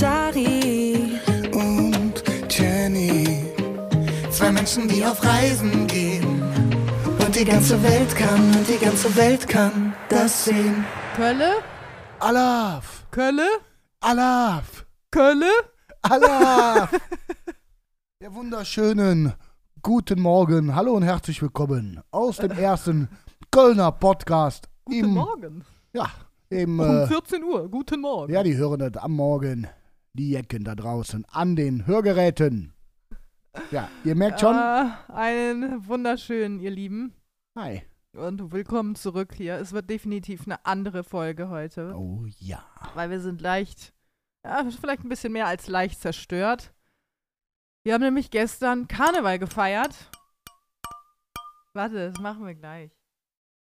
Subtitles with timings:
[0.00, 1.18] Dari
[1.52, 3.44] und Jenny.
[4.30, 6.40] Zwei Menschen, die auf Reisen gehen.
[7.24, 10.84] Und die ganze Welt kann, und die ganze Welt kann das sehen.
[11.16, 11.56] Kölle?
[12.20, 13.06] Alaf!
[13.10, 13.48] Kölle?
[14.00, 14.86] Alaf!
[15.10, 15.50] Kölle?
[16.02, 16.90] Alaf!
[18.22, 19.34] Der wunderschönen
[19.82, 20.74] guten Morgen.
[20.76, 23.08] Hallo und herzlich willkommen aus dem ersten
[23.50, 24.68] Kölner Podcast.
[24.84, 25.64] Guten im, Morgen.
[25.92, 26.06] Ja,
[26.50, 26.78] im.
[26.78, 27.68] Um Äh, 14 Uhr.
[27.68, 28.32] Guten Morgen.
[28.32, 29.66] ja, die hören das am Morgen.
[30.18, 32.74] Die Jecken da draußen an den Hörgeräten.
[33.70, 34.56] Ja, ihr merkt schon.
[34.56, 37.14] Äh, einen wunderschönen, ihr Lieben.
[37.56, 37.82] Hi.
[38.16, 39.54] Und willkommen zurück hier.
[39.60, 42.64] Es wird definitiv eine andere Folge heute, Oh ja.
[42.94, 43.94] weil wir sind leicht,
[44.44, 46.74] ja, vielleicht ein bisschen mehr als leicht zerstört.
[47.84, 50.10] Wir haben nämlich gestern Karneval gefeiert.
[51.74, 52.90] Warte, das machen wir gleich.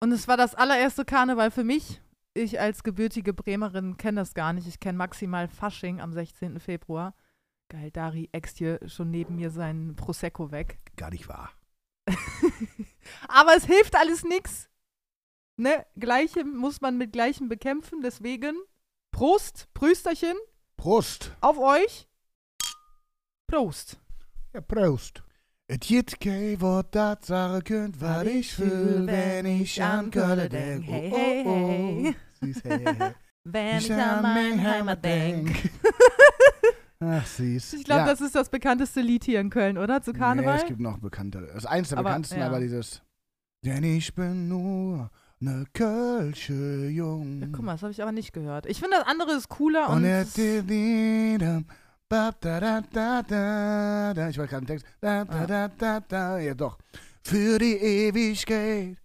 [0.01, 2.03] Und es war das allererste Karneval für mich.
[2.35, 4.69] Ich als gebürtige Bremerin kenne das gar nicht.
[4.69, 6.61] Ich kenne maximal Fasching am 16.
[6.61, 7.15] Februar.
[7.69, 10.79] Geil, Dari äxt hier schon neben mir seinen Prosecco weg.
[10.97, 11.51] Gar nicht wahr.
[13.29, 14.69] Aber es hilft alles nix.
[15.57, 15.85] Ne?
[15.97, 18.01] Gleichem muss man mit Gleichem bekämpfen.
[18.03, 18.57] Deswegen
[19.11, 20.37] Prost, Prösterchen
[20.77, 21.37] Prost.
[21.41, 22.09] auf euch.
[23.47, 23.99] Prost.
[24.55, 25.23] Ja, Prost.
[25.71, 30.85] Et jit kei wat dat sagen könnt, wat ich fühl, wenn ich an Köln denk.
[30.85, 31.69] Hey, Oh, hey, oh, oh.
[31.69, 32.17] hey.
[32.41, 33.11] Süß, hey, hey.
[33.45, 35.71] Wenn ich an meine Heimat denk.
[36.99, 37.75] Ach, süß.
[37.75, 38.07] Ich glaube, ja.
[38.07, 40.03] das ist das bekannteste Lied hier in Köln, oder?
[40.03, 40.57] Zu Nee, Karneval?
[40.57, 41.47] es gibt noch bekanntere.
[41.47, 42.47] Das ist eins der Aber, bekanntesten, ja.
[42.49, 43.03] aber dieses.
[43.65, 47.43] Denn ich bin nur ne Kölsche Jung.
[47.43, 48.67] Ja, guck mal, das habe ich aber nicht gehört.
[48.67, 51.65] Ich finde, das andere ist cooler Und und.
[52.11, 54.29] Es- da, da, da, da, da, da.
[54.29, 54.87] Ich weiß gerade den Text.
[55.01, 56.39] Da, da, da, da, da.
[56.39, 56.79] Ja, doch.
[57.23, 58.97] Für die Ewigkeit.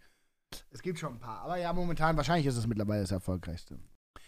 [0.72, 1.42] Es gibt schon ein paar.
[1.42, 3.78] Aber ja, momentan, wahrscheinlich ist es mittlerweile das erfolgreichste.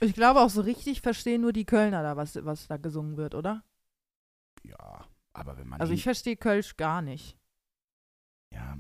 [0.02, 3.34] ich glaube auch so richtig verstehen nur die Kölner da, was, was da gesungen wird,
[3.34, 3.64] oder?
[4.64, 5.80] Ja, aber wenn man.
[5.82, 7.38] Also ich verstehe Kölsch gar nicht.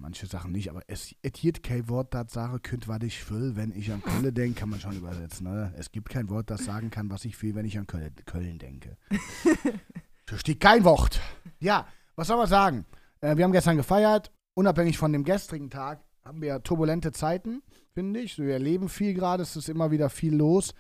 [0.08, 3.58] Manche Sachen nicht, aber es jit kein Wort, das sage könnt, was ich will.
[3.58, 5.52] Wenn ich an Köln denke, kann man schon übersetzen.
[5.52, 5.74] Ne?
[5.78, 8.58] Es gibt kein Wort, das sagen kann, was ich will, wenn ich an Köln, Köln
[8.58, 8.96] denke.
[10.26, 11.20] Versteht kein Wort.
[11.60, 12.86] Ja, was soll man sagen?
[13.20, 14.32] Äh, wir haben gestern gefeiert.
[14.56, 17.62] Unabhängig von dem gestrigen Tag haben wir turbulente Zeiten,
[17.94, 18.40] finde ich.
[18.40, 20.74] Wir erleben viel gerade, es ist immer wieder viel los.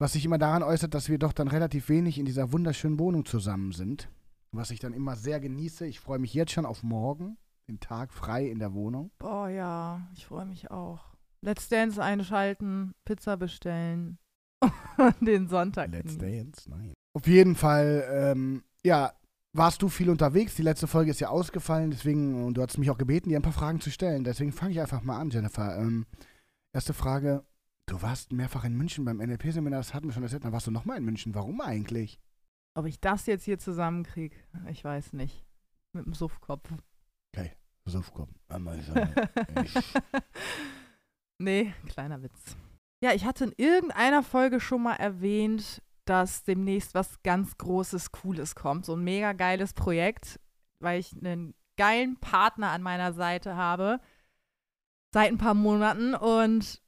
[0.00, 3.24] Was sich immer daran äußert, dass wir doch dann relativ wenig in dieser wunderschönen Wohnung
[3.26, 4.08] zusammen sind.
[4.50, 5.86] Was ich dann immer sehr genieße.
[5.86, 7.38] Ich freue mich jetzt schon auf morgen,
[7.70, 9.10] den Tag frei in der Wohnung.
[9.18, 11.00] Boah, ja, ich freue mich auch.
[11.42, 14.18] Let's Dance einschalten, Pizza bestellen
[14.98, 15.90] und den Sonntag.
[15.92, 16.20] Let's genießen.
[16.20, 16.92] Dance, nein.
[17.14, 19.12] Auf jeden Fall, ähm, ja,
[19.52, 20.54] warst du viel unterwegs.
[20.56, 23.42] Die letzte Folge ist ja ausgefallen, deswegen, und du hast mich auch gebeten, dir ein
[23.42, 24.24] paar Fragen zu stellen.
[24.24, 25.78] Deswegen fange ich einfach mal an, Jennifer.
[25.78, 26.06] Ähm,
[26.72, 27.44] erste Frage.
[27.86, 30.44] Du warst mehrfach in München beim NLP-Seminar, das hatten wir schon erzählt.
[30.44, 31.34] Dann warst du nochmal in München.
[31.34, 32.20] Warum eigentlich?
[32.74, 34.36] Ob ich das jetzt hier zusammenkriege,
[34.68, 35.44] ich weiß nicht.
[35.92, 36.70] Mit dem Suffkopf.
[37.90, 38.28] So, komm.
[38.48, 38.94] einmal so.
[41.38, 42.56] nee, kleiner Witz.
[43.02, 48.54] Ja, ich hatte in irgendeiner Folge schon mal erwähnt, dass demnächst was ganz Großes, Cooles
[48.54, 48.86] kommt.
[48.86, 50.38] So ein mega geiles Projekt,
[50.78, 54.00] weil ich einen geilen Partner an meiner Seite habe.
[55.12, 56.14] Seit ein paar Monaten.
[56.14, 56.80] Und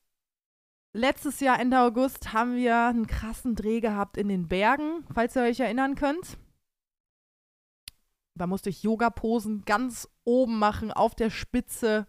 [0.93, 5.43] letztes Jahr, Ende August, haben wir einen krassen Dreh gehabt in den Bergen, falls ihr
[5.43, 6.39] euch erinnern könnt.
[8.35, 12.07] Da musste ich Yoga-Posen ganz oben machen, auf der Spitze,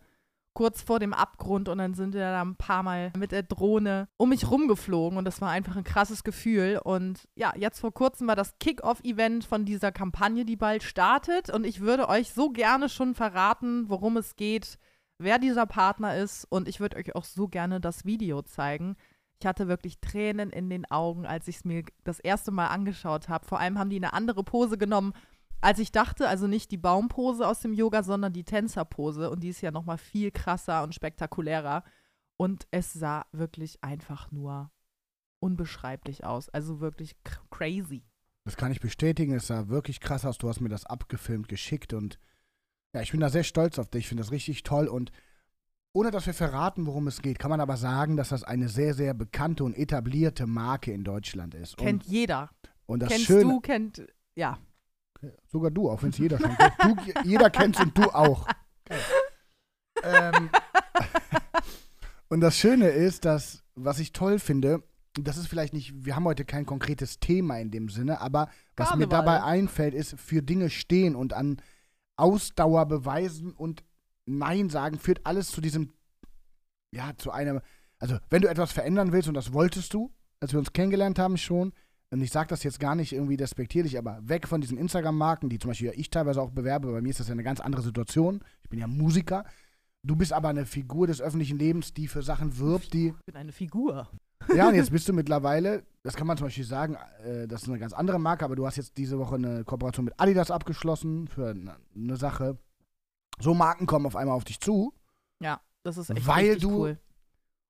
[0.54, 1.68] kurz vor dem Abgrund.
[1.68, 5.18] Und dann sind wir da ein paar Mal mit der Drohne um mich rumgeflogen.
[5.18, 6.80] Und das war einfach ein krasses Gefühl.
[6.84, 11.50] Und ja, jetzt vor kurzem war das Kick-Off-Event von dieser Kampagne, die bald startet.
[11.50, 14.78] Und ich würde euch so gerne schon verraten, worum es geht,
[15.18, 16.46] wer dieser Partner ist.
[16.50, 18.96] Und ich würde euch auch so gerne das Video zeigen.
[19.40, 23.28] Ich hatte wirklich Tränen in den Augen, als ich es mir das erste Mal angeschaut
[23.28, 23.46] habe.
[23.46, 25.14] Vor allem haben die eine andere Pose genommen,
[25.64, 29.30] als ich dachte, also nicht die Baumpose aus dem Yoga, sondern die Tänzerpose.
[29.30, 31.84] Und die ist ja noch mal viel krasser und spektakulärer.
[32.38, 34.72] Und es sah wirklich einfach nur
[35.40, 36.50] unbeschreiblich aus.
[36.50, 38.04] Also wirklich cr- crazy.
[38.46, 39.34] Das kann ich bestätigen.
[39.34, 40.38] Es sah wirklich krass aus.
[40.38, 42.20] Du hast mir das abgefilmt, geschickt und
[42.94, 44.02] ja, ich bin da sehr stolz auf dich.
[44.02, 45.12] Ich finde das richtig toll und
[45.94, 48.94] ohne dass wir verraten, worum es geht, kann man aber sagen, dass das eine sehr,
[48.96, 51.78] sehr bekannte und etablierte Marke in Deutschland ist.
[51.78, 52.50] Kennt und, jeder.
[52.86, 54.58] und das Kennst Schöne, du, kennt, ja.
[55.48, 56.74] Sogar du, auch wenn es jeder schon kennt.
[56.82, 58.48] Du, jeder kennt und du auch.
[60.04, 60.50] ähm,
[62.30, 64.84] und das Schöne ist, dass, was ich toll finde,
[65.16, 68.96] das ist vielleicht nicht, wir haben heute kein konkretes Thema in dem Sinne, aber was
[68.96, 71.62] mir dabei einfällt, ist für Dinge stehen und an
[72.16, 73.84] Ausdauer beweisen und
[74.26, 75.94] Nein sagen, führt alles zu diesem,
[76.92, 77.60] ja, zu einem,
[78.00, 81.38] also wenn du etwas verändern willst, und das wolltest du, als wir uns kennengelernt haben
[81.38, 81.74] schon,
[82.14, 85.60] und ich sage das jetzt gar nicht irgendwie despektierlich, aber weg von diesen Instagram-Marken, die
[85.60, 88.42] zum Beispiel ich teilweise auch bewerbe, bei mir ist das ja eine ganz andere Situation.
[88.64, 89.44] Ich bin ja Musiker.
[90.04, 93.08] Du bist aber eine Figur des öffentlichen Lebens, die für Sachen wirbt, die.
[93.20, 94.10] Ich bin eine Figur.
[94.56, 97.70] Ja, und jetzt bist du mittlerweile, das kann man zum Beispiel sagen, äh, das ist
[97.70, 101.28] eine ganz andere Marke, aber du hast jetzt diese Woche eine Kooperation mit Adidas abgeschlossen
[101.30, 102.58] für eine, eine Sache.
[103.40, 104.94] So Marken kommen auf einmal auf dich zu.
[105.42, 107.00] Ja, das ist echt Weil du- cool.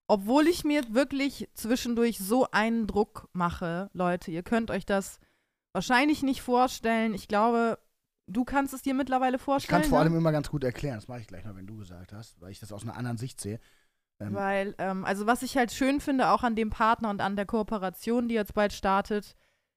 [0.08, 5.20] Obwohl ich mir wirklich zwischendurch so einen Druck mache, Leute, ihr könnt euch das
[5.74, 7.14] wahrscheinlich nicht vorstellen.
[7.14, 7.80] Ich glaube,
[8.28, 9.72] du kannst es dir mittlerweile Ich vorstellen.
[9.72, 10.06] kann es vor ne?
[10.06, 10.96] allem immer ganz gut erklären.
[10.96, 13.18] Das mache ich gleich mal, wenn du gesagt hast, weil ich das aus einer anderen
[13.18, 13.60] Sicht sehe.
[14.20, 17.36] Ähm, Weil, ähm, also was ich halt schön finde, auch an dem Partner und an
[17.36, 19.36] der Kooperation, die jetzt bald startet,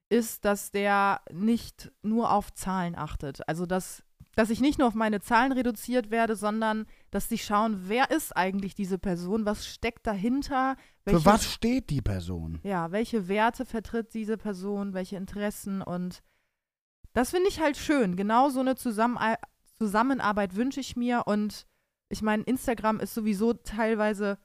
[0.09, 3.49] ist, dass der nicht nur auf Zahlen achtet.
[3.49, 6.87] Also dass, dass ich nicht nur auf meine Zahlen reduziert werde, sondern
[7.17, 11.89] dass sie schauen, wer ist eigentlich diese Person, was steckt dahinter, welche, für was steht
[11.89, 12.61] die Person?
[12.63, 16.23] ja, welche Werte vertritt diese Person, welche Interessen und
[17.15, 18.15] das finde ich halt schön.
[18.15, 19.39] Genau so eine Zusammenar
[19.79, 21.67] Zusammenarbeit wünsche ich mir und
[22.11, 24.39] ich meine, Instagram ist sowieso teilweise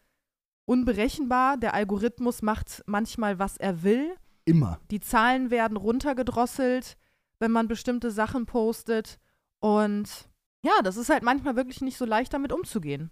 [0.66, 1.58] unberechenbar.
[1.58, 4.16] Der Algorithmus macht manchmal, was er will.
[4.46, 4.80] Immer.
[4.90, 6.98] Die Zahlen werden runtergedrosselt,
[7.40, 9.20] wenn man bestimmte Sachen postet.
[9.60, 10.30] Und
[10.64, 13.10] ja, das ist halt manchmal wirklich nicht so leicht, damit umzugehen.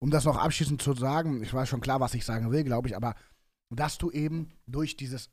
[0.00, 2.88] Um das noch abschließend zu sagen, ich weiß schon klar, was ich sagen will, glaube
[2.88, 3.14] ich, aber
[3.70, 5.30] dass du eben durch dieses,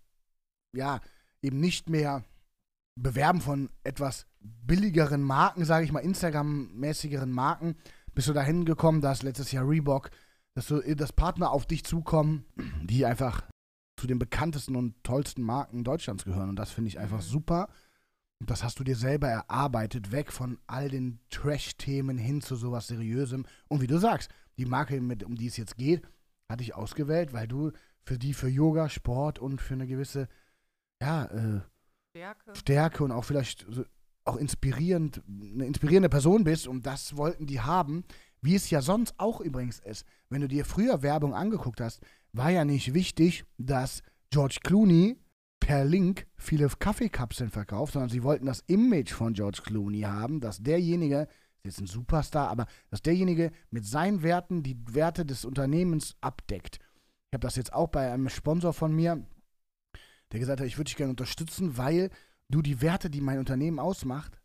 [0.75, 1.01] ja,
[1.41, 2.23] eben nicht mehr
[2.95, 7.77] Bewerben von etwas billigeren Marken, sage ich mal, Instagram-mäßigeren Marken,
[8.13, 10.11] bist du dahin gekommen, dass letztes Jahr Reebok,
[10.55, 12.45] dass du, dass Partner auf dich zukommen,
[12.83, 13.43] die einfach
[13.97, 16.49] zu den bekanntesten und tollsten Marken Deutschlands gehören.
[16.49, 17.23] Und das finde ich einfach Mhm.
[17.23, 17.69] super.
[18.39, 22.87] Und das hast du dir selber erarbeitet, weg von all den Trash-Themen hin zu sowas
[22.87, 23.45] Seriösem.
[23.67, 26.03] Und wie du sagst, die Marke, mit, um die es jetzt geht,
[26.49, 27.71] hatte ich ausgewählt, weil du
[28.05, 30.27] für die für Yoga, Sport und für eine gewisse,
[31.01, 31.61] ja, äh,
[32.11, 32.55] Stärke.
[32.55, 33.83] Stärke und auch vielleicht so,
[34.25, 38.03] auch inspirierend, eine inspirierende Person bist und das wollten die haben,
[38.41, 40.05] wie es ja sonst auch übrigens ist.
[40.29, 42.01] Wenn du dir früher Werbung angeguckt hast,
[42.31, 45.17] war ja nicht wichtig, dass George Clooney
[45.69, 50.63] per Link viele Kaffeekapseln verkauft, sondern sie wollten das Image von George Clooney haben, dass
[50.63, 51.27] derjenige,
[51.61, 56.79] ist jetzt ein Superstar, aber dass derjenige mit seinen Werten die Werte des Unternehmens abdeckt.
[57.27, 59.23] Ich habe das jetzt auch bei einem Sponsor von mir,
[60.31, 62.09] der gesagt hat, ich würde dich gerne unterstützen, weil
[62.49, 64.41] du die Werte, die mein Unternehmen ausmacht,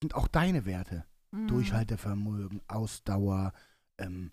[0.00, 1.04] sind auch deine Werte.
[1.32, 1.48] Mhm.
[1.48, 3.52] Durchhaltevermögen, Ausdauer,
[3.98, 4.32] ähm,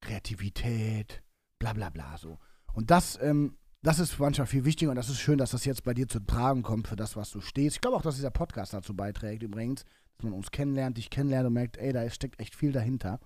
[0.00, 1.24] Kreativität,
[1.58, 2.38] bla bla bla so.
[2.74, 5.84] Und das, ähm, das ist manchmal viel wichtiger und das ist schön, dass das jetzt
[5.84, 7.76] bei dir zu tragen kommt für das, was du stehst.
[7.76, 9.84] Ich glaube auch, dass dieser Podcast dazu beiträgt übrigens,
[10.16, 13.20] dass man uns kennenlernt, dich kennenlernt und merkt, ey, da steckt echt viel dahinter.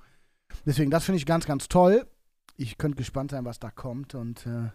[0.66, 2.10] Deswegen, das finde ich ganz, ganz toll.
[2.56, 4.70] Ich könnte gespannt sein, was da kommt und äh,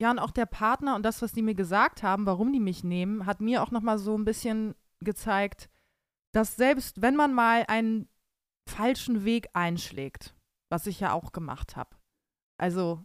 [0.00, 2.84] Ja, und auch der Partner und das, was die mir gesagt haben, warum die mich
[2.84, 5.68] nehmen, hat mir auch nochmal so ein bisschen gezeigt,
[6.32, 8.08] dass selbst wenn man mal einen
[8.68, 10.36] falschen Weg einschlägt,
[10.70, 11.96] was ich ja auch gemacht habe.
[12.56, 13.04] Also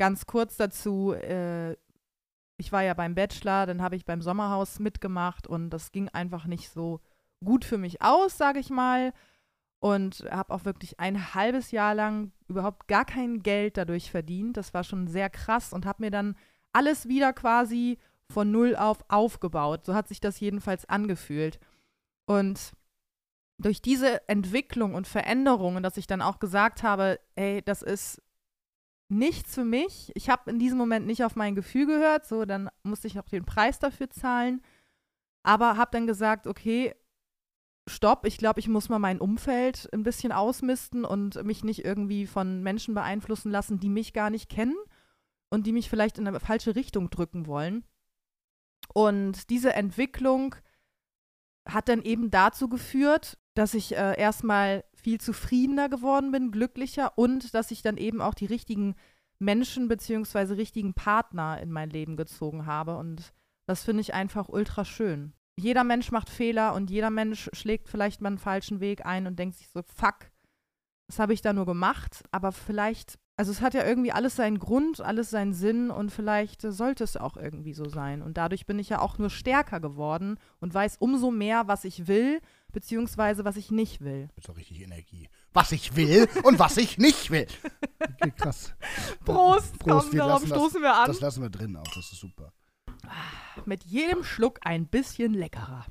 [0.00, 1.76] ganz kurz dazu, äh,
[2.56, 6.46] ich war ja beim Bachelor, dann habe ich beim Sommerhaus mitgemacht und das ging einfach
[6.46, 7.00] nicht so
[7.44, 9.12] gut für mich aus, sage ich mal.
[9.78, 14.56] Und habe auch wirklich ein halbes Jahr lang überhaupt gar kein Geld dadurch verdient.
[14.56, 16.34] Das war schon sehr krass und habe mir dann
[16.72, 17.98] alles wieder quasi
[18.30, 19.84] von null auf aufgebaut.
[19.84, 21.58] So hat sich das jedenfalls angefühlt.
[22.26, 22.72] Und
[23.58, 28.22] durch diese Entwicklung und Veränderungen, dass ich dann auch gesagt habe, ey, das ist
[29.10, 30.12] nichts für mich.
[30.14, 33.28] Ich habe in diesem Moment nicht auf mein Gefühl gehört, so dann musste ich auch
[33.28, 34.62] den Preis dafür zahlen.
[35.42, 36.94] Aber habe dann gesagt, okay,
[37.88, 42.26] stopp, ich glaube, ich muss mal mein Umfeld ein bisschen ausmisten und mich nicht irgendwie
[42.26, 44.76] von Menschen beeinflussen lassen, die mich gar nicht kennen
[45.50, 47.84] und die mich vielleicht in eine falsche Richtung drücken wollen.
[48.94, 50.54] Und diese Entwicklung
[51.68, 57.54] hat dann eben dazu geführt, dass ich äh, erstmal viel zufriedener geworden bin, glücklicher und
[57.54, 58.94] dass ich dann eben auch die richtigen
[59.38, 62.96] Menschen beziehungsweise richtigen Partner in mein Leben gezogen habe.
[62.96, 63.32] Und
[63.66, 65.32] das finde ich einfach ultra schön.
[65.56, 69.38] Jeder Mensch macht Fehler und jeder Mensch schlägt vielleicht mal einen falschen Weg ein und
[69.38, 70.30] denkt sich so, fuck,
[71.06, 72.24] das habe ich da nur gemacht.
[72.30, 76.62] Aber vielleicht, also es hat ja irgendwie alles seinen Grund, alles seinen Sinn und vielleicht
[76.62, 78.20] äh, sollte es auch irgendwie so sein.
[78.20, 82.06] Und dadurch bin ich ja auch nur stärker geworden und weiß umso mehr, was ich
[82.06, 84.28] will, beziehungsweise was ich nicht will.
[84.36, 85.30] ist doch richtig Energie.
[85.54, 87.46] Was ich will und was ich nicht will.
[88.22, 88.74] Okay, krass.
[89.24, 91.06] Prost, komm, wir darauf lassen stoßen wir an.
[91.06, 92.52] Das, das lassen wir drin auch, das ist super.
[93.64, 95.86] Mit jedem Schluck ein bisschen leckerer.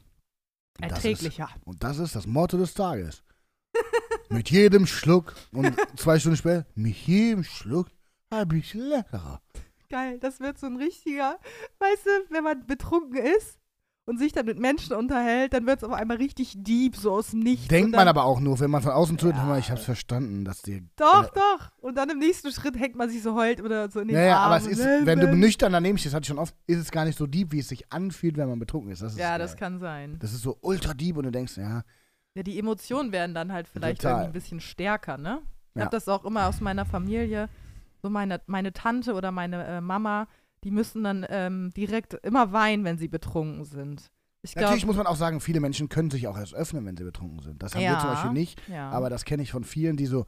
[0.80, 1.50] Und das Erträglicher.
[1.56, 3.24] Ist, und das ist das Motto des Tages.
[4.30, 7.88] mit jedem Schluck und zwei Stunden später, mit jedem Schluck
[8.30, 9.42] ein bisschen leckerer.
[9.90, 11.38] Geil, das wird so ein richtiger,
[11.80, 13.58] weißt du, wenn man betrunken ist
[14.06, 17.32] und sich dann mit Menschen unterhält, dann wird es auf einmal richtig deep, so aus
[17.32, 17.68] dem Nichts.
[17.68, 19.58] Denkt und man dann, aber auch nur, wenn man von außen tut, Ja.
[19.58, 20.82] ich hab's verstanden, dass dir.
[20.96, 21.72] Doch, äh, doch.
[21.78, 24.24] Und dann im nächsten Schritt hängt man sich so heult oder so in den Ja,
[24.24, 26.92] ja, aber es ist, wenn du nüchtern daneben stehst, hatte ich schon oft, ist es
[26.92, 29.02] gar nicht so deep, wie es sich anfühlt, wenn man betrunken ist.
[29.02, 29.60] Das ist Ja, das geil.
[29.60, 30.18] kann sein.
[30.20, 31.84] Das ist so ultra deep und du denkst, ja,
[32.40, 35.42] Ja, die Emotionen werden dann halt vielleicht ein bisschen stärker, ne?
[35.74, 35.82] Ich Ja.
[35.86, 37.50] habe das auch immer aus meiner Familie.
[38.02, 40.30] So meine, meine Tante oder meine äh, Mama,
[40.64, 44.10] die müssen dann ähm, direkt immer weinen, wenn sie betrunken sind.
[44.42, 47.04] Ich Natürlich muss man auch sagen, viele Menschen können sich auch erst öffnen, wenn sie
[47.04, 47.62] betrunken sind.
[47.62, 48.14] Das haben wir zum Ja.
[48.14, 48.90] Beispiel nicht, ja.
[48.90, 50.26] aber das kenne ich von vielen, die so.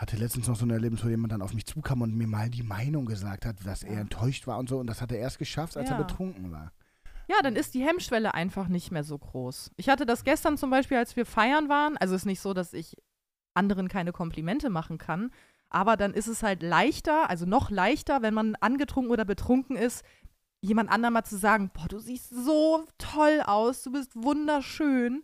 [0.00, 2.48] Hatte letztens noch so ein Erlebnis, wo jemand dann auf mich zukam und mir mal
[2.48, 4.00] die Meinung gesagt hat, dass er Ja.
[4.02, 4.78] enttäuscht war und so.
[4.78, 6.02] Und das hat er erst geschafft, als er Ja.
[6.04, 6.70] betrunken war.
[7.28, 9.72] Ja, dann ist die Hemmschwelle einfach nicht mehr so groß.
[9.76, 11.98] Ich hatte das gestern zum Beispiel, als wir feiern waren.
[11.98, 12.96] Also ist nicht so, dass ich
[13.52, 15.30] anderen keine Komplimente machen kann.
[15.68, 20.02] Aber dann ist es halt leichter, also noch leichter, wenn man angetrunken oder betrunken ist,
[20.62, 25.22] jemand anderem mal zu sagen, boah, du siehst so toll aus, du bist wunderschön.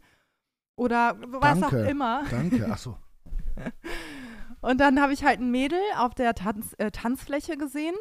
[0.76, 1.88] Oder was auch Danke.
[1.88, 2.24] immer.
[2.30, 2.98] Danke, ach so.
[4.60, 7.94] Und dann habe ich halt ein Mädel auf der Tanz, äh, Tanzfläche gesehen.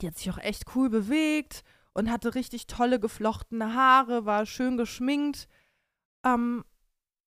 [0.00, 4.76] Die hat sich auch echt cool bewegt und hatte richtig tolle geflochtene Haare, war schön
[4.76, 5.48] geschminkt.
[6.24, 6.64] Ähm,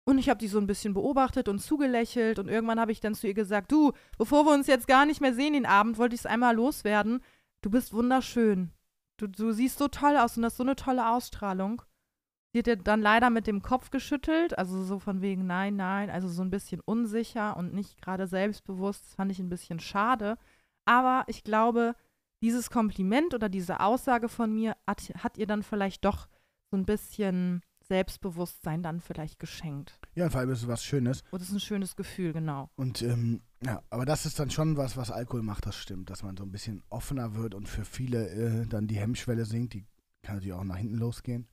[0.04, 2.38] und ich habe die so ein bisschen beobachtet und zugelächelt.
[2.38, 5.20] Und irgendwann habe ich dann zu ihr gesagt, du, bevor wir uns jetzt gar nicht
[5.20, 7.22] mehr sehen den Abend, wollte ich es einmal loswerden.
[7.60, 8.72] Du bist wunderschön.
[9.16, 11.82] Du, du siehst so toll aus und hast so eine tolle Ausstrahlung.
[12.52, 16.10] Die hat ihr dann leider mit dem Kopf geschüttelt, also so von wegen nein, nein,
[16.10, 19.06] also so ein bisschen unsicher und nicht gerade selbstbewusst.
[19.06, 20.36] Das fand ich ein bisschen schade.
[20.84, 21.94] Aber ich glaube,
[22.42, 26.28] dieses Kompliment oder diese Aussage von mir hat, hat ihr dann vielleicht doch
[26.70, 29.98] so ein bisschen Selbstbewusstsein dann vielleicht geschenkt.
[30.14, 31.22] Ja, vor allem ist es was Schönes.
[31.30, 32.70] Und das ist ein schönes Gefühl, genau.
[32.76, 36.22] Und ähm, ja, aber das ist dann schon was, was Alkohol macht, das stimmt, dass
[36.22, 39.84] man so ein bisschen offener wird und für viele äh, dann die Hemmschwelle sinkt, die
[40.22, 41.48] kann natürlich auch nach hinten losgehen.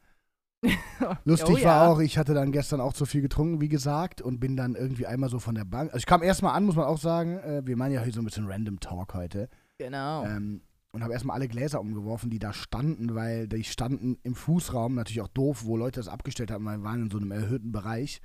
[1.24, 1.88] Lustig Oh, war ja.
[1.88, 5.08] auch, ich hatte dann gestern auch zu viel getrunken, wie gesagt, und bin dann irgendwie
[5.08, 5.90] einmal so von der Bank.
[5.90, 8.22] Also ich kam erstmal an, muss man auch sagen, äh, wir meinen ja hier so
[8.22, 9.50] ein bisschen Random Talk heute.
[9.78, 10.26] Genau.
[10.26, 14.96] Ähm, und habe erstmal alle Gläser umgeworfen, die da standen, weil die standen im Fußraum,
[14.96, 17.72] natürlich auch doof, wo Leute das abgestellt haben, weil wir waren in so einem erhöhten
[17.72, 18.22] Bereich.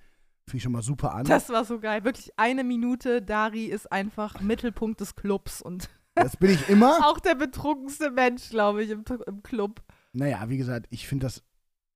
[0.49, 1.25] Fing schon mal super an.
[1.25, 2.05] das war so geil.
[2.05, 6.99] Wirklich eine Minute, Dari ist einfach Mittelpunkt des Clubs und Das bin ich immer.
[7.09, 9.83] auch der betrunkenste Mensch, glaube ich, im, im Club.
[10.13, 11.43] Naja, wie gesagt, ich finde das.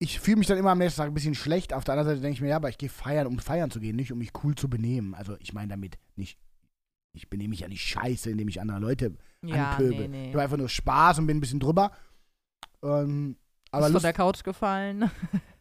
[0.01, 1.73] Ich fühle mich dann immer am nächsten Tag ein bisschen schlecht.
[1.73, 3.81] Auf der anderen Seite denke ich mir, ja, aber ich gehe feiern, um feiern zu
[3.81, 5.13] gehen, nicht um mich cool zu benehmen.
[5.15, 6.39] Also ich meine damit nicht.
[7.13, 10.09] Ich benehme mich ja nicht scheiße, indem ich andere Leute Ja, anpöbel.
[10.09, 10.25] nee, nee.
[10.29, 11.91] Ich habe einfach nur Spaß und bin ein bisschen drüber.
[12.83, 13.37] Ähm,
[13.71, 15.11] aber ist von Lust, der Couch gefallen.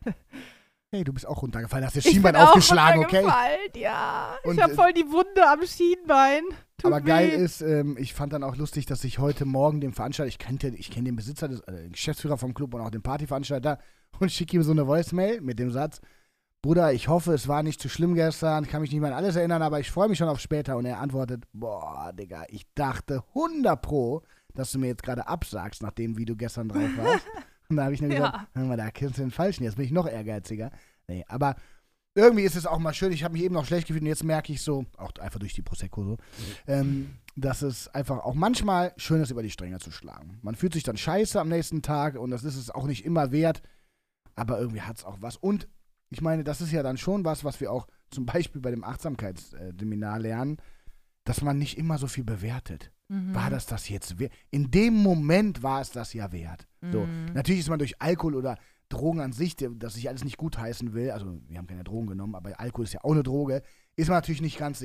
[0.92, 3.18] hey, du bist auch runtergefallen, hast das Ich Schienbein bin auch aufgeschlagen, okay?
[3.18, 6.44] runtergefallen, Ja, Und, ich habe äh, voll die Wunde am Schienbein.
[6.77, 7.36] Tut Aber geil weh.
[7.44, 10.75] ist, ähm, ich fand dann auch lustig, dass ich heute Morgen dem Veranstalter, ich kenne
[10.75, 13.80] ich kenn den Besitzer, des, äh, den Geschäftsführer vom Club und auch den Partyveranstalter
[14.20, 16.01] und schicke ihm so eine Voicemail mit dem Satz,
[16.64, 19.16] Bruder, ich hoffe, es war nicht zu schlimm gestern, ich kann mich nicht mehr an
[19.24, 20.76] alles erinnern, aber ich freue mich schon auf später.
[20.78, 24.24] Und er antwortet, boah, Digga, ich dachte 100 pro,
[24.54, 27.26] dass du mir jetzt gerade absagst, nachdem wie du gestern drauf warst.
[27.70, 28.48] und da habe ich nur gesagt, Ja.
[28.54, 30.72] hör mal, da kennst du den Falschen, jetzt bin ich noch ehrgeiziger.
[31.08, 31.56] Nee, aber
[32.16, 34.24] irgendwie ist es auch mal schön, ich habe mich eben noch schlecht gefühlt und jetzt
[34.24, 36.18] merke ich so, auch einfach durch die Prosecco so,
[36.66, 40.40] ähm, dass es einfach auch manchmal schön ist, über die Stränge zu schlagen.
[40.42, 43.32] Man fühlt sich dann scheiße am nächsten Tag und das ist es auch nicht immer
[43.32, 43.62] wert,
[44.36, 45.38] aber irgendwie hat es auch was.
[45.38, 45.68] Und
[46.10, 48.84] ich meine, das ist ja dann schon was, was wir auch zum Beispiel bei dem
[48.84, 50.58] Achtsamkeitsseminar lernen,
[51.24, 52.92] dass man nicht immer so viel bewertet.
[53.10, 53.36] Mhm.
[53.36, 54.32] War das das jetzt wert?
[54.52, 56.68] In dem Moment war es das ja wert.
[56.92, 57.34] So, Mhm.
[57.34, 58.58] natürlich ist man durch Alkohol oder
[58.90, 62.08] Drogen an sich, der- das ich alles nicht gutheißen will, also wir haben keine Drogen
[62.08, 63.62] genommen, aber Alkohol ist ja auch eine Droge,
[63.98, 64.84] ist man natürlich nicht ganz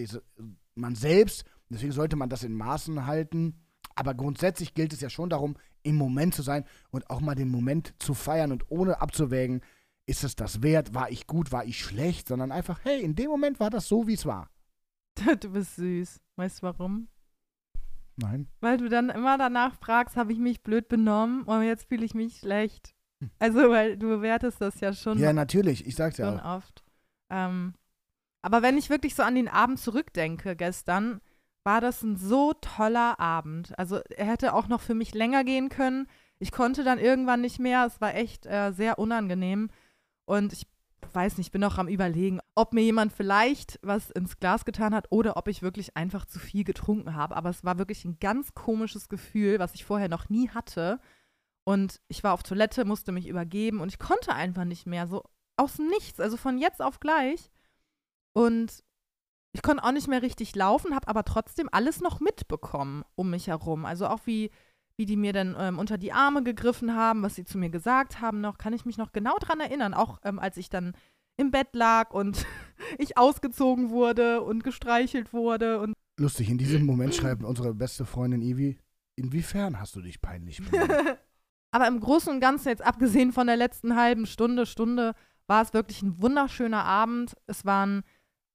[0.75, 3.61] man selbst, deswegen sollte man das in Maßen halten.
[3.95, 7.51] Aber grundsätzlich gilt es ja schon darum, im Moment zu sein und auch mal den
[7.51, 9.61] Moment zu feiern und ohne abzuwägen,
[10.07, 13.31] ist es das wert, war ich gut, war ich schlecht, sondern einfach, hey, in dem
[13.31, 14.49] Moment war das so, wie es war.
[15.41, 16.21] Du bist süß.
[16.37, 17.09] Weißt du warum?
[18.17, 18.49] Nein.
[18.61, 22.15] Weil du dann immer danach fragst, habe ich mich blöd benommen und jetzt fühle ich
[22.15, 22.95] mich schlecht.
[23.21, 23.31] Hm.
[23.39, 26.57] Also, weil du bewertest das ja schon, Ja, natürlich, ich sag's ja schon auch.
[26.57, 26.83] oft.
[27.31, 27.75] Ähm,
[28.43, 31.21] aber wenn ich wirklich so an den Abend zurückdenke gestern,
[31.65, 33.79] war das ein so toller Abend.
[33.79, 36.09] Also er hätte auch noch für mich länger gehen können.
[36.39, 37.87] Ich konnte dann irgendwann nicht mehr.
[37.87, 39.71] Es war echt äh, sehr unangenehm.
[40.25, 40.67] Und ich
[41.13, 44.95] weiß nicht, ich bin auch am Überlegen, ob mir jemand vielleicht was ins Glas getan
[44.95, 47.37] hat oder ob ich wirklich einfach zu viel getrunken habe.
[47.37, 51.01] Aber es war wirklich ein ganz komisches Gefühl, was ich vorher noch nie hatte.
[51.65, 55.07] Und ich war auf Toilette, musste mich übergeben und ich konnte einfach nicht mehr.
[55.07, 55.23] So
[55.57, 57.51] aus Nichts, also von jetzt auf gleich.
[58.33, 58.83] Und
[59.53, 63.49] ich konnte auch nicht mehr richtig laufen, habe aber trotzdem alles noch mitbekommen um mich
[63.49, 63.85] herum.
[63.85, 64.51] Also auch wie,
[65.03, 68.21] wie die mir dann ähm, unter die Arme gegriffen haben, was sie zu mir gesagt
[68.21, 69.95] haben noch, kann ich mich noch genau dran erinnern.
[69.95, 70.93] Auch ähm, als ich dann
[71.37, 72.47] im Bett lag und
[72.99, 75.81] ich ausgezogen wurde und gestreichelt wurde.
[75.81, 78.79] Und Lustig, in diesem Moment schreibt unsere beste Freundin Ivi,
[79.17, 81.17] inwiefern hast du dich peinlich benommen?
[81.73, 85.15] Aber im Großen und Ganzen, jetzt abgesehen von der letzten halben Stunde, Stunde,
[85.49, 87.35] war es wirklich ein wunderschöner Abend.
[87.49, 88.05] Es waren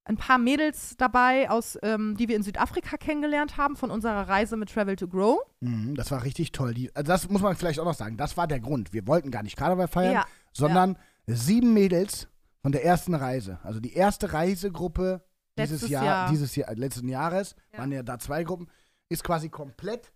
[0.08, 4.56] ein paar Mädels dabei, aus, ähm, die wir in Südafrika kennengelernt haben, von unserer Reise
[4.58, 5.40] mit Travel to Grow.
[5.60, 6.74] Mhm, das war richtig toll.
[6.74, 8.18] Die, also das muss man vielleicht auch noch sagen.
[8.18, 8.94] Das war der Grund.
[8.94, 10.98] Wir wollten gar nicht Karneval feiern, Ja, sondern
[11.28, 12.28] sieben Mädels
[12.62, 13.60] von der ersten Reise.
[13.64, 15.22] Also die erste Reisegruppe
[15.58, 16.30] dieses Letztes Jahr, Jahr.
[16.30, 17.80] dieses Jahr, letzten Jahres, Ja.
[17.80, 18.68] waren ja da zwei Gruppen,
[19.10, 20.12] ist quasi komplett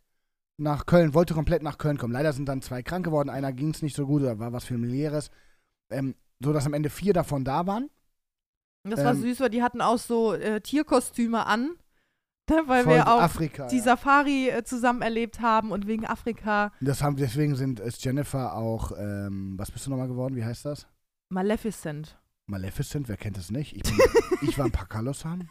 [0.57, 2.13] nach Köln, wollte komplett nach Köln kommen.
[2.13, 4.65] Leider sind dann zwei krank geworden, einer ging es nicht so gut, da war was
[4.65, 5.31] familiäres.
[5.89, 7.89] Ähm, so dass am Ende vier davon da waren.
[8.83, 11.75] Das war Ähm, süß, weil die hatten auch so äh, Tierkostüme an,
[12.49, 13.67] ne, weil wir auch Afrika.
[13.67, 13.83] die ja.
[13.83, 18.91] Safari äh, zusammen erlebt haben und wegen Afrika Das haben, deswegen sind, ist Jennifer auch,
[18.97, 20.35] ähm, was bist du nochmal geworden?
[20.35, 20.87] Wie heißt das?
[21.29, 22.17] Maleficent.
[22.47, 23.75] Maleficent, wer kennt es nicht?
[23.75, 23.97] Ich, bin,
[24.49, 25.47] ich war ein Pakalosan.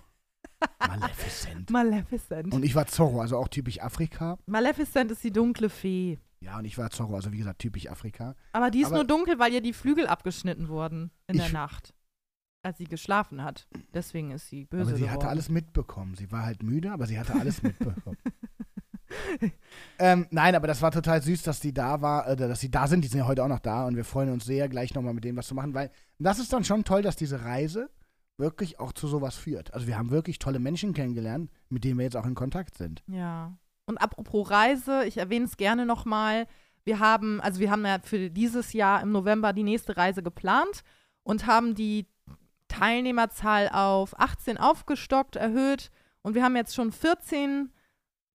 [0.86, 1.70] Maleficent.
[1.70, 2.52] Maleficent.
[2.52, 4.38] Und ich war Zorro, also auch typisch Afrika.
[4.46, 6.18] Maleficent ist die dunkle Fee.
[6.40, 8.34] Ja, und ich war Zorro, also wie gesagt, typisch Afrika.
[8.52, 11.52] Aber die ist Aber- nur dunkel, weil ihr die Flügel abgeschnitten wurden in der Ich-
[11.52, 11.94] Nacht,
[12.62, 13.66] als sie geschlafen hat.
[13.94, 15.14] Deswegen ist sie böse aber sie geworden.
[15.14, 16.14] hatte alles mitbekommen.
[16.14, 18.16] Sie war halt müde, aber sie hatte alles mitbekommen.
[19.98, 22.86] ähm, nein, aber das war total süß, dass die da war, äh, dass sie da
[22.86, 23.02] sind.
[23.02, 25.24] Die sind ja heute auch noch da und wir freuen uns sehr, gleich nochmal mit
[25.24, 27.90] denen was zu machen, weil das ist dann schon toll, dass diese Reise
[28.38, 29.74] wirklich auch zu sowas führt.
[29.74, 33.02] Also wir haben wirklich tolle Menschen kennengelernt, mit denen wir jetzt auch in Kontakt sind.
[33.06, 33.56] Ja.
[33.86, 36.46] Und apropos Reise, ich erwähne es gerne nochmal.
[36.84, 40.82] Wir haben, also wir haben ja für dieses Jahr im November die nächste Reise geplant
[41.22, 42.06] und haben die
[42.70, 45.90] Teilnehmerzahl auf 18 aufgestockt, erhöht.
[46.22, 47.72] Und wir haben jetzt schon 14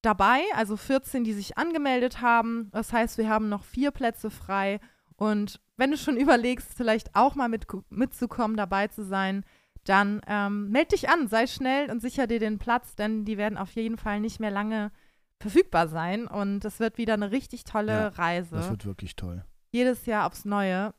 [0.02, 2.70] dabei, also 14, die sich angemeldet haben.
[2.72, 4.80] Das heißt, wir haben noch vier Plätze frei.
[5.16, 9.44] Und wenn du schon überlegst, vielleicht auch mal mit, mitzukommen, dabei zu sein,
[9.86, 13.58] dann ähm, meld dich an, sei schnell und sicher dir den Platz, denn die werden
[13.58, 14.92] auf jeden Fall nicht mehr lange
[15.40, 16.28] verfügbar sein.
[16.28, 18.56] Und das wird wieder eine richtig tolle Ja, Reise.
[18.56, 19.46] Das wird wirklich toll.
[19.72, 20.94] Jedes Jahr aufs Neue.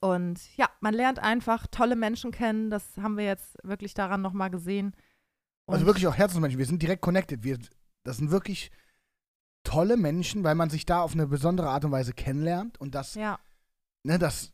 [0.00, 2.70] Und ja, man lernt einfach tolle Menschen kennen.
[2.70, 4.94] Das haben wir jetzt wirklich daran nochmal gesehen.
[5.66, 6.58] Und Also wirklich auch Herzensmenschen.
[6.58, 7.44] Wir sind direkt connected.
[7.44, 7.58] Wir,
[8.04, 8.70] das sind wirklich
[9.64, 12.80] tolle Menschen, weil man sich da auf eine besondere Art und Weise kennenlernt.
[12.80, 13.38] Und das, Ja,
[14.02, 14.52] ne, das,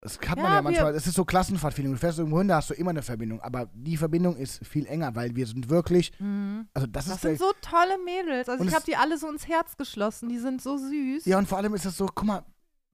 [0.00, 0.94] das hat man Ja, ja manchmal.
[0.96, 1.92] Es ist so Klassenfahrtfeeling.
[1.92, 3.40] Du fährst irgendwo hin, da hast du immer eine Verbindung.
[3.40, 6.68] Aber die Verbindung ist viel enger, weil wir sind wirklich, mhm.
[6.74, 8.48] also das, das ist sind so tolle Mädels.
[8.48, 10.28] Also ich habe die alle so ins Herz geschlossen.
[10.28, 11.24] Die sind so süß.
[11.26, 12.44] Ja, und vor allem ist es so, guck mal,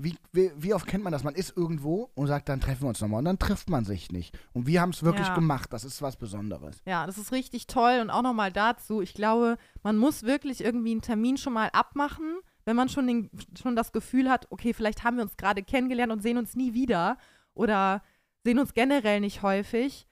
[0.01, 1.25] wie, wie, wie oft kennt man das?
[1.25, 3.19] Man ist irgendwo und sagt, dann treffen wir uns nochmal.
[3.19, 4.39] Und dann trifft man sich nicht.
[4.53, 5.35] Und wir haben es wirklich Ja.
[5.35, 5.73] gemacht.
[5.73, 6.81] Das ist was Besonderes.
[6.87, 7.99] Ja, das ist richtig toll.
[8.01, 12.39] Und auch nochmal dazu, ich glaube, man muss wirklich irgendwie einen Termin schon mal abmachen,
[12.65, 13.31] wenn man schon, den,
[13.61, 16.75] schon das Gefühl hat, okay, vielleicht haben wir uns gerade kennengelernt und sehen uns nie
[16.75, 17.19] wieder
[17.55, 18.03] oder
[18.45, 20.07] sehen uns generell nicht häufig.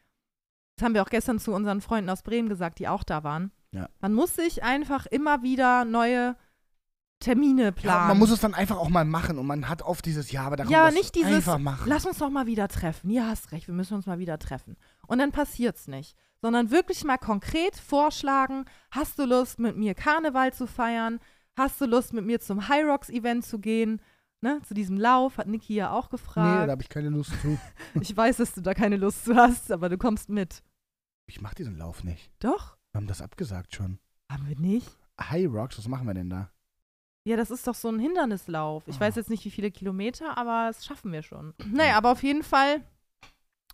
[0.77, 3.53] Das haben wir auch gestern zu unseren Freunden aus Bremen gesagt, die auch da waren.
[3.71, 3.89] Ja.
[4.01, 6.35] Man muss sich einfach immer wieder neue
[7.21, 8.01] Termine planen.
[8.03, 9.39] Ja, man muss es dann einfach auch mal machen.
[9.39, 11.89] Und man hat oft dieses, ja, aber da Ja, nicht dieses, einfach machen.
[11.89, 13.11] lass uns doch mal wieder treffen.
[13.11, 14.77] Ja, hast recht, wir müssen uns mal wieder treffen.
[15.07, 16.17] Und dann passiert's nicht.
[16.43, 21.19] Sondern wirklich mal konkret vorschlagen, hast du Lust, mit mir Karneval zu feiern?
[21.57, 24.01] Hast du Lust, mit mir zum High Rocks Event zu gehen?
[24.43, 26.69] Ne, zu diesem Lauf, hat Niki ja auch Nee, gefragt.
[26.69, 27.59] da habe ich keine Lust zu.
[28.03, 30.63] ich weiß, dass du da keine Lust zu hast, aber du kommst mit.
[31.27, 32.31] Ich mache diesen Lauf nicht.
[32.41, 32.77] Doch?
[32.93, 33.99] Wir haben das abgesagt schon.
[34.31, 34.99] Haben wir nicht?
[35.19, 36.51] High Rocks, was machen wir denn da?
[37.27, 38.85] Ja, das ist doch so ein Hindernislauf.
[38.87, 39.01] Ich Ah.
[39.01, 41.55] weiß jetzt nicht, wie viele Kilometer, aber das schaffen wir schon.
[41.67, 42.83] Naja, aber auf jeden Fall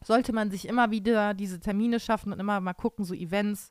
[0.02, 3.70] sollte man sich immer wieder diese Termine schaffen und immer mal gucken, so Events,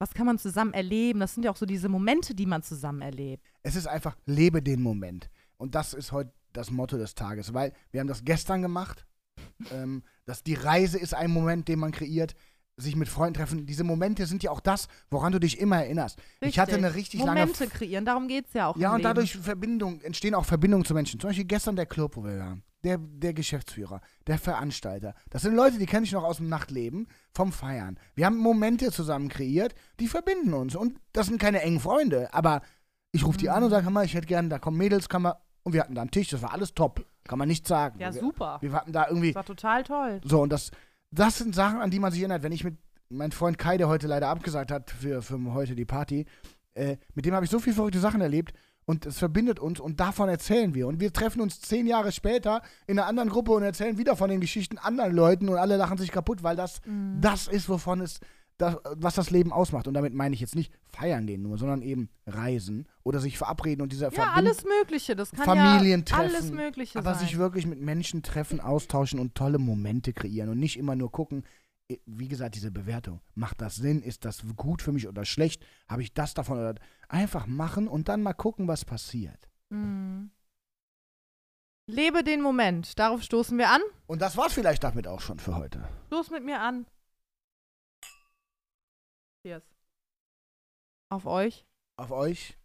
[0.00, 1.20] was kann man zusammen erleben.
[1.20, 3.46] Das sind ja auch so diese Momente, die man zusammen erlebt.
[3.62, 5.30] Es ist einfach, lebe den Moment.
[5.58, 9.06] Und das ist heute das Motto des Tages, weil wir haben das gestern gemacht.
[9.72, 12.34] ähm, dass die Reise ist ein Moment, den man kreiert.
[12.76, 13.66] Sich mit Freunden treffen.
[13.66, 16.18] Diese Momente sind ja auch das, woran du dich immer erinnerst.
[16.40, 18.76] Ich hatte eine richtig lange Momente kreieren, darum geht es ja auch.
[18.76, 19.04] Ja, und Leben.
[19.04, 21.20] dadurch Verbindung, entstehen auch Verbindungen zu Menschen.
[21.20, 22.62] Zum Beispiel gestern der Club, wo wir waren.
[22.82, 25.14] Der, der Geschäftsführer, der Veranstalter.
[25.28, 27.98] Das sind Leute, die kenne ich noch aus dem Nachtleben, vom Feiern.
[28.14, 30.74] Wir haben Momente zusammen kreiert, die verbinden uns.
[30.74, 32.32] Und das sind keine engen Freunde.
[32.32, 32.62] Aber
[33.12, 33.52] ich rufe die Mhm.
[33.52, 35.34] an und sage, hör mal, ich hätte gerne, da kommen Mädels, kann man.
[35.62, 37.04] Und wir hatten da einen Tisch, das war alles top.
[37.24, 38.00] Kann man nicht sagen.
[38.00, 38.56] Ja, wir, super.
[38.62, 39.32] wir hatten da irgendwie.
[39.32, 40.20] Das war total toll.
[40.24, 40.70] So, und das,
[41.10, 42.42] das sind Sachen, an die man sich erinnert.
[42.42, 42.76] Wenn ich mit
[43.08, 46.26] meinem Freund Kai, der heute leider abgesagt hat für, für heute die Party,
[46.74, 48.52] äh, mit dem habe ich so viele verrückte Sachen erlebt
[48.86, 50.86] und es verbindet uns und davon erzählen wir.
[50.86, 54.30] Und wir treffen uns zehn Jahre später in einer anderen Gruppe und erzählen wieder von
[54.30, 57.20] den Geschichten anderen Leuten und alle lachen sich kaputt, weil das Mhm.
[57.20, 58.20] das ist, wovon es
[58.60, 59.88] das, was das Leben ausmacht.
[59.88, 63.82] Und damit meine ich jetzt nicht feiern gehen nur, sondern eben reisen oder sich verabreden
[63.82, 65.16] und dieser Ja, alles Mögliche.
[65.16, 67.26] Das kann Familientreffen, ja alles Mögliche aber sein.
[67.26, 71.44] sich wirklich mit Menschen treffen, austauschen und tolle Momente kreieren und nicht immer nur gucken,
[72.06, 73.20] wie gesagt, diese Bewertung.
[73.34, 74.02] Macht das Sinn?
[74.02, 75.64] Ist das gut für mich oder schlecht?
[75.88, 76.74] Habe ich das davon oder
[77.08, 79.48] einfach machen und dann mal gucken, was passiert.
[79.70, 80.30] Mhm.
[81.86, 82.96] Lebe den Moment.
[82.98, 83.80] Darauf stoßen wir an.
[84.06, 85.88] Und das war's vielleicht damit auch schon für heute.
[86.06, 86.86] Stoß mit mir an.
[89.42, 89.62] Cheers.
[91.08, 91.64] Auf euch.
[91.96, 92.56] Auf euch.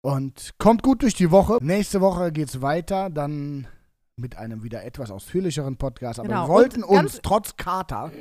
[0.00, 1.58] Und kommt gut durch die Woche.
[1.60, 3.66] Nächste Woche geht's weiter, dann
[4.16, 6.18] mit einem wieder etwas ausführlicheren Podcast.
[6.20, 6.44] Aber Genau.
[6.44, 8.12] wir wollten uns trotz Kater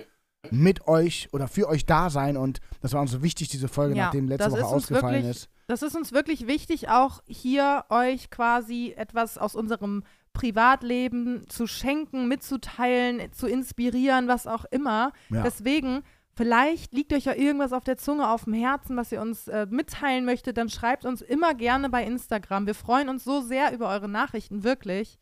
[0.49, 3.95] mit euch oder für euch da sein und das war uns so wichtig, diese Folge,
[3.95, 5.49] Ja, nachdem letzte Woche ausgefallen wirklich- ist.
[5.67, 12.27] Das ist uns wirklich wichtig, auch hier euch quasi etwas aus unserem Privatleben zu schenken,
[12.27, 15.11] mitzuteilen, zu inspirieren, was auch immer.
[15.29, 15.43] Ja.
[15.43, 16.03] Deswegen,
[16.37, 19.65] vielleicht liegt euch ja irgendwas auf der Zunge, auf dem Herzen, was ihr uns äh,
[19.69, 22.67] mitteilen möchtet, dann schreibt uns immer gerne bei Instagram.
[22.67, 25.17] Wir freuen uns so sehr über eure Nachrichten, wirklich.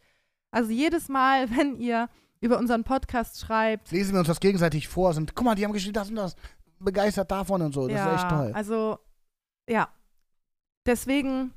[0.52, 2.10] Also jedes Mal, wenn ihr
[2.42, 5.74] über unseren Podcast schreibt, Lesen wir uns das gegenseitig vor, sind, guck mal, die haben
[5.74, 6.36] geschrieben das und das,
[6.80, 7.88] begeistert davon und so.
[7.88, 8.52] Das ist echt toll.
[8.54, 9.00] Also,
[9.68, 9.88] ja.
[10.86, 11.54] Deswegen,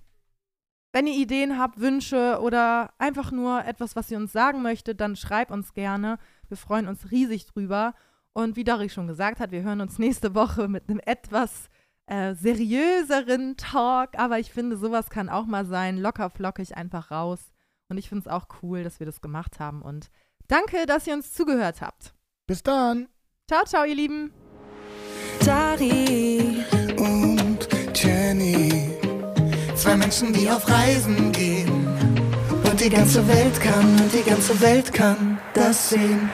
[0.92, 5.16] wenn ihr Ideen habt, Wünsche oder einfach nur etwas, was ihr uns sagen möchtet, dann
[5.16, 6.18] schreibt uns gerne.
[6.46, 7.94] Wir freuen uns riesig drüber.
[8.38, 11.68] Und wie Dari schon gesagt hat, wir hören uns nächste Woche mit einem etwas
[12.06, 14.10] äh, seriöseren Talk.
[14.16, 15.98] Aber ich finde, sowas kann auch mal sein.
[15.98, 17.40] Locker flockig einfach raus.
[17.88, 19.82] Und ich finde es auch cool, dass wir das gemacht haben.
[19.82, 20.08] Und
[20.46, 22.14] danke, dass ihr uns zugehört habt.
[22.46, 23.08] Bis dann.
[23.48, 24.32] Ciao, ciao, ihr Lieben.
[25.44, 26.62] Dari
[26.96, 28.92] und Jenny.
[29.74, 31.88] Zwei Menschen, die auf Reisen gehen.
[32.70, 36.30] Und die ganze Welt kann, und die ganze Welt kann das sehen.